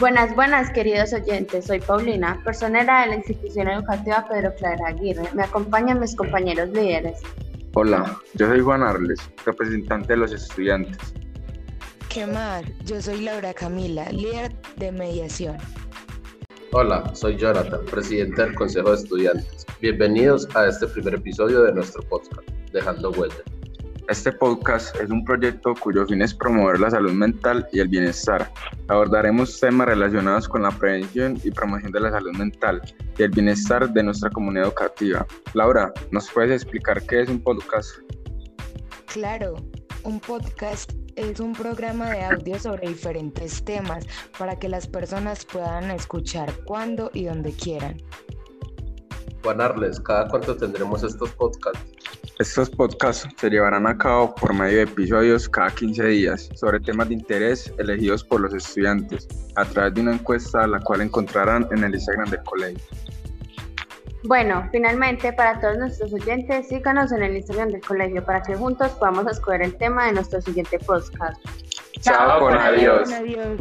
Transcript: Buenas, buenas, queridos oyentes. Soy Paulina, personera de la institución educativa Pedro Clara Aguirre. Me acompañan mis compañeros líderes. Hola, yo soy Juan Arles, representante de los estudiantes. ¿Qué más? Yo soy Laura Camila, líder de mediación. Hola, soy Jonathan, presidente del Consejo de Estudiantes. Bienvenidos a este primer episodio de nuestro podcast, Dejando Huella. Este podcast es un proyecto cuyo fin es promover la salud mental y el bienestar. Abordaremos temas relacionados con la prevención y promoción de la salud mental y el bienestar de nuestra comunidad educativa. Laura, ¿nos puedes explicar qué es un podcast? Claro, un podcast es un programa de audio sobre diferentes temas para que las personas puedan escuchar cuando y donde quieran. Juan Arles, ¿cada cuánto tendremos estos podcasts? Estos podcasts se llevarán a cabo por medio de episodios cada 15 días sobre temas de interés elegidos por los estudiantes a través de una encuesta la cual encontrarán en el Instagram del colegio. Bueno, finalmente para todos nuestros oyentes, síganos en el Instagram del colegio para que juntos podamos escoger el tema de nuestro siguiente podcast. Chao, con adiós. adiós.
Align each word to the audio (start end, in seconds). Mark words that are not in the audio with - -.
Buenas, 0.00 0.34
buenas, 0.34 0.72
queridos 0.72 1.12
oyentes. 1.12 1.66
Soy 1.66 1.78
Paulina, 1.78 2.40
personera 2.44 3.02
de 3.02 3.06
la 3.06 3.14
institución 3.14 3.68
educativa 3.68 4.26
Pedro 4.28 4.52
Clara 4.56 4.88
Aguirre. 4.88 5.22
Me 5.34 5.44
acompañan 5.44 6.00
mis 6.00 6.16
compañeros 6.16 6.68
líderes. 6.70 7.20
Hola, 7.74 8.20
yo 8.34 8.48
soy 8.48 8.60
Juan 8.60 8.82
Arles, 8.82 9.20
representante 9.46 10.14
de 10.14 10.16
los 10.16 10.32
estudiantes. 10.32 10.98
¿Qué 12.08 12.26
más? 12.26 12.64
Yo 12.84 13.00
soy 13.00 13.20
Laura 13.20 13.54
Camila, 13.54 14.10
líder 14.10 14.52
de 14.76 14.90
mediación. 14.90 15.58
Hola, 16.72 17.14
soy 17.14 17.36
Jonathan, 17.36 17.84
presidente 17.88 18.42
del 18.42 18.54
Consejo 18.56 18.90
de 18.90 18.96
Estudiantes. 18.96 19.64
Bienvenidos 19.80 20.48
a 20.56 20.66
este 20.66 20.88
primer 20.88 21.14
episodio 21.14 21.62
de 21.62 21.72
nuestro 21.72 22.02
podcast, 22.02 22.48
Dejando 22.72 23.12
Huella. 23.12 23.44
Este 24.06 24.30
podcast 24.32 24.94
es 24.96 25.08
un 25.08 25.24
proyecto 25.24 25.74
cuyo 25.74 26.04
fin 26.06 26.20
es 26.20 26.34
promover 26.34 26.78
la 26.78 26.90
salud 26.90 27.12
mental 27.12 27.66
y 27.72 27.80
el 27.80 27.88
bienestar. 27.88 28.52
Abordaremos 28.88 29.58
temas 29.58 29.86
relacionados 29.86 30.46
con 30.46 30.62
la 30.62 30.70
prevención 30.70 31.40
y 31.42 31.50
promoción 31.50 31.90
de 31.90 32.00
la 32.00 32.10
salud 32.10 32.36
mental 32.36 32.82
y 33.16 33.22
el 33.22 33.30
bienestar 33.30 33.90
de 33.90 34.02
nuestra 34.02 34.28
comunidad 34.28 34.66
educativa. 34.66 35.26
Laura, 35.54 35.90
¿nos 36.10 36.30
puedes 36.30 36.62
explicar 36.62 37.02
qué 37.06 37.22
es 37.22 37.30
un 37.30 37.42
podcast? 37.42 37.96
Claro, 39.06 39.54
un 40.02 40.20
podcast 40.20 40.92
es 41.16 41.40
un 41.40 41.54
programa 41.54 42.10
de 42.10 42.24
audio 42.24 42.58
sobre 42.58 42.88
diferentes 42.88 43.64
temas 43.64 44.06
para 44.38 44.58
que 44.58 44.68
las 44.68 44.86
personas 44.86 45.46
puedan 45.46 45.90
escuchar 45.90 46.52
cuando 46.66 47.10
y 47.14 47.24
donde 47.24 47.52
quieran. 47.52 47.96
Juan 49.42 49.62
Arles, 49.62 49.98
¿cada 50.00 50.28
cuánto 50.28 50.54
tendremos 50.56 51.02
estos 51.02 51.30
podcasts? 51.30 52.03
Estos 52.40 52.68
podcasts 52.68 53.28
se 53.36 53.48
llevarán 53.48 53.86
a 53.86 53.96
cabo 53.96 54.34
por 54.34 54.52
medio 54.52 54.78
de 54.78 54.82
episodios 54.82 55.48
cada 55.48 55.70
15 55.70 56.04
días 56.08 56.50
sobre 56.54 56.80
temas 56.80 57.08
de 57.08 57.14
interés 57.14 57.72
elegidos 57.78 58.24
por 58.24 58.40
los 58.40 58.52
estudiantes 58.52 59.28
a 59.54 59.64
través 59.64 59.94
de 59.94 60.00
una 60.00 60.14
encuesta 60.14 60.66
la 60.66 60.80
cual 60.80 61.02
encontrarán 61.02 61.68
en 61.70 61.84
el 61.84 61.94
Instagram 61.94 62.28
del 62.30 62.42
colegio. 62.42 62.84
Bueno, 64.24 64.68
finalmente 64.72 65.32
para 65.32 65.60
todos 65.60 65.78
nuestros 65.78 66.12
oyentes, 66.12 66.68
síganos 66.68 67.12
en 67.12 67.22
el 67.22 67.36
Instagram 67.36 67.68
del 67.68 67.82
colegio 67.82 68.24
para 68.24 68.42
que 68.42 68.56
juntos 68.56 68.90
podamos 68.92 69.30
escoger 69.30 69.62
el 69.62 69.76
tema 69.76 70.06
de 70.06 70.14
nuestro 70.14 70.40
siguiente 70.40 70.78
podcast. 70.80 71.40
Chao, 72.00 72.40
con 72.40 72.56
adiós. 72.56 73.12
adiós. 73.12 73.60